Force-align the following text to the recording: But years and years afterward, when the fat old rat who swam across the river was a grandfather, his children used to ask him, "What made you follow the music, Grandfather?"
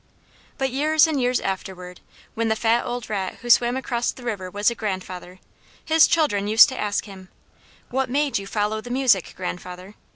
But 0.57 0.71
years 0.71 1.05
and 1.05 1.21
years 1.21 1.39
afterward, 1.39 1.99
when 2.33 2.47
the 2.47 2.55
fat 2.55 2.85
old 2.87 3.07
rat 3.07 3.35
who 3.43 3.51
swam 3.51 3.77
across 3.77 4.11
the 4.11 4.23
river 4.23 4.49
was 4.49 4.71
a 4.71 4.73
grandfather, 4.73 5.39
his 5.85 6.07
children 6.07 6.47
used 6.47 6.69
to 6.69 6.79
ask 6.79 7.05
him, 7.05 7.29
"What 7.91 8.09
made 8.09 8.39
you 8.39 8.47
follow 8.47 8.81
the 8.81 8.89
music, 8.89 9.35
Grandfather?" 9.37 9.93